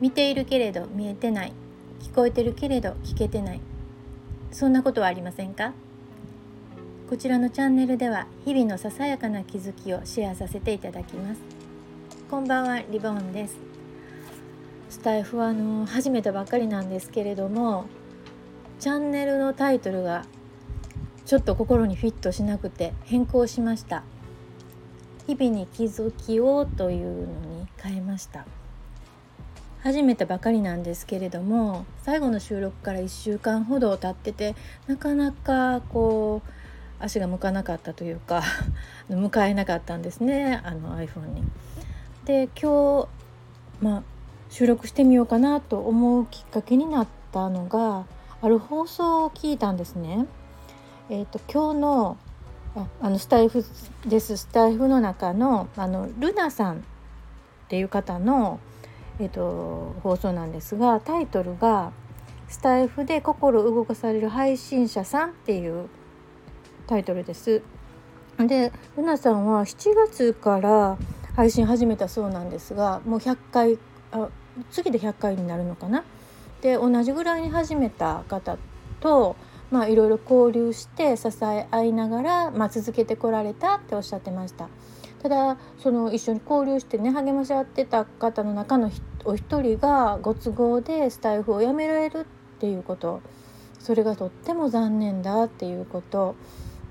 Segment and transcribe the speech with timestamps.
[0.00, 1.52] 見ているけれど見えてない。
[2.02, 3.60] 聞こえてるけれど聞けてない。
[4.50, 5.72] そんなことはありませんか？
[7.08, 11.40] こちらのチャンネルでは日々のささやかな気づきをシェアさせていただきます。
[12.28, 13.56] こんばんはリボンです。
[14.90, 17.86] スタイフはあの始めたばっかりなんですけれども
[18.78, 20.26] チャンネルのタイトルが
[21.26, 24.02] ちょっと心にフィットしなくて変更しました
[25.26, 28.44] 日々に気づきをというのに変えました
[29.80, 34.54] 始めたばかりなんですけれども最後の収録から1週間ほど経ってて
[34.86, 36.50] なかなかこう
[36.98, 38.42] 足が向かなかったというか
[39.08, 41.42] 向かえなかったんですねあの iPhone に。
[42.26, 43.08] で今日、
[43.80, 44.02] まあ、
[44.48, 48.06] 収録してみようかなと思うきっかけになったのが
[48.40, 50.26] ある放送を聞いたんですね。
[51.10, 52.16] えーと、今日の
[52.76, 53.64] ああのスタイフ
[54.06, 56.80] ですスタイフの中のあのルナさんっ
[57.68, 58.58] ていう方の
[59.20, 61.92] えーと、放送なんですがタイトルが
[62.48, 65.88] 「スタイフで心動かされる配信者さん」っていう
[66.86, 67.62] タイトルです。
[68.38, 70.98] でルナさんは7月から
[71.36, 73.78] 配信始めたそうなんですがもう100回
[74.10, 74.28] あ
[74.72, 76.02] 次で100回になるのかな。
[76.60, 78.56] で同じぐらいに始めた方
[78.98, 79.36] と
[79.70, 84.68] まあいろいろ交流して支え合いながら、まあ、続けてこられたっておっしゃってました。
[85.22, 88.90] ただその一緒に交流してね励まし合ってた方の中の
[89.24, 92.24] お一人がご都合でスタイフをやめられるっ
[92.58, 93.22] ていうこと
[93.78, 96.36] それがとっても残念だっていうこと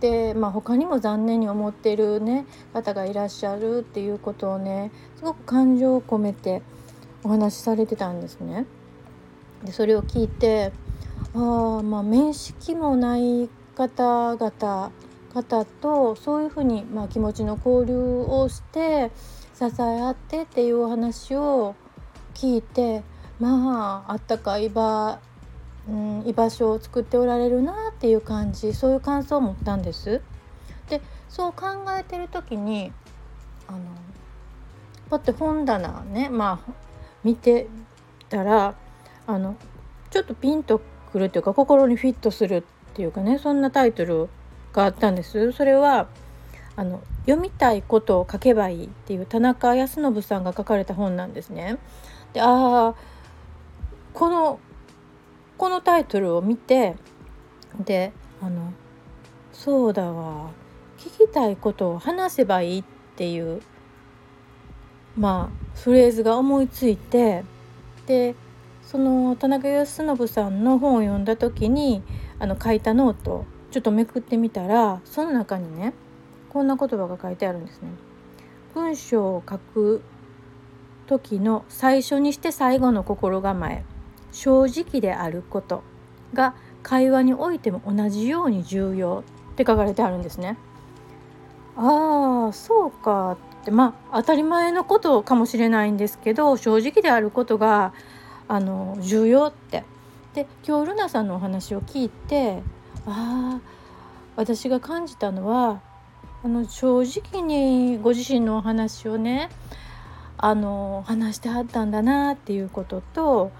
[0.00, 6.62] で、まあ、他にも残念に思ってる、ね、方がいらっしゃるっていうことをねすごく感情を込めて
[7.24, 8.64] お話しされてたんですね。
[9.64, 10.72] でそれを聞いて
[11.34, 14.92] あまあ面識もない方々
[15.32, 19.12] 方とそういうふうに、まあ、気持ちの交流をして
[19.54, 21.76] 支え合ってっていうお話を
[22.34, 23.02] 聞いて
[23.38, 25.20] まああったかい場、
[25.88, 30.20] うん、居場所を作っておられるなっていう感じそういう感想を持ったんです。
[30.88, 31.66] でそう考
[31.96, 32.92] えてる時に
[33.68, 33.78] あの
[35.08, 36.72] パッて本棚ねまあ
[37.22, 37.68] 見て
[38.28, 38.74] たら
[39.26, 39.56] あの
[40.10, 42.62] ちょっとピンとくるというか心にフィットするっ
[42.94, 44.28] ていうかねそんなタイトル
[44.72, 46.08] があったんですそれは
[46.76, 51.78] あの読みたいことを書けばいいっていう田中康信さんが書かれた本なんですね。
[52.32, 52.94] でああ
[54.14, 54.58] この
[55.58, 56.96] このタイトルを見て
[57.78, 58.72] であの
[59.52, 60.50] そうだわ
[60.98, 62.84] 聞きたいことを話せばいいっ
[63.16, 63.60] ていう
[65.16, 67.44] まあフレーズが思いついて
[68.06, 68.34] で
[68.90, 72.02] その田中康信さんの本を読んだ時に
[72.40, 75.92] あの書いたノートちょっとめくってみたらその中にね
[76.48, 77.88] こんな言葉が書いてあるんですね。
[78.74, 80.02] 文章を書く
[81.06, 83.84] 時の最初にして最後の心構え
[84.32, 85.84] 正直であること
[86.34, 89.22] が会話においても同じように重要
[89.52, 90.58] って書かれてあるんですね。
[91.76, 97.92] ああそうかってまあ当たり前のことかもしれないんですけど正直であることが
[98.50, 99.84] あの重要って。
[100.34, 102.62] で今日ルナさんのお話を聞いて
[103.06, 103.60] ああ
[104.36, 105.82] 私が感じたのは
[106.44, 109.50] あの正直にご自身のお話をね
[110.36, 113.50] あの話してはったんだなっていうことと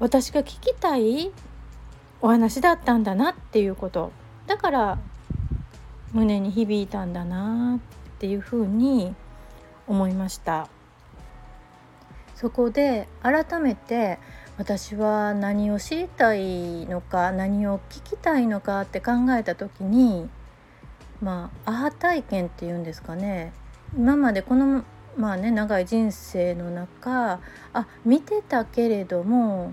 [0.00, 1.30] 私が聞きたい
[2.20, 4.10] お話だったんだなっていうこと
[4.48, 4.98] だから
[6.12, 9.14] 胸に響いたんだなっていうふうに
[9.86, 10.68] 思いました
[12.42, 14.18] そこで改めて
[14.58, 20.28] 私は何を知りたいのか何を聞きたいのかって考えた時に
[21.20, 23.52] まあアハ体験っていうんですかね。
[23.96, 24.82] 今までこの
[25.16, 27.38] まあね長い人生の中
[27.72, 29.70] あ見てたけれども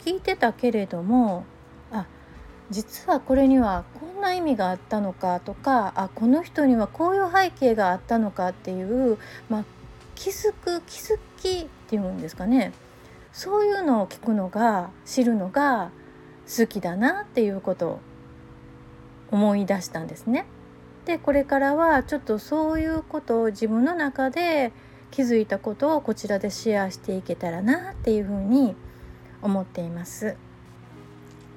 [0.00, 1.44] 聞いてたけれども
[1.92, 2.06] あ
[2.70, 9.64] 実はこれにはこんな意味があったのかとかあこの人にはこういう背景があったのかっていう、まあ、
[10.18, 12.72] 気づく気づきっていうんですかね
[13.32, 15.92] そういうのを聞くのが知るのが
[16.48, 18.00] 好きだなっていうことを
[19.30, 20.46] 思い出したんですね。
[21.04, 24.72] でこれからはちょっとそういうことを自分の中で
[25.12, 28.74] 気づいたことをこちらでシェアしていけたらなっていうふうに
[29.40, 30.36] 思っています。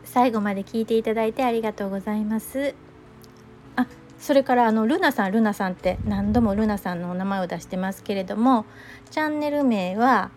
[0.04, 2.76] 最後まで聞いていただいてありがとうございます。
[4.22, 8.66] それからあのルナさんルナさんって何度もルナさんのお名前を出してますけれども
[9.10, 10.30] チャンネル名は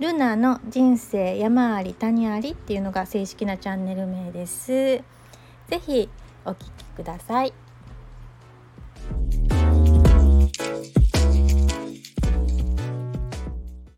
[0.00, 4.68] ルナの人生山あり谷ありっていうのが正式なチャンネル名です。
[4.72, 5.02] ぜ
[5.84, 6.08] ひ
[6.46, 7.52] お聴きください。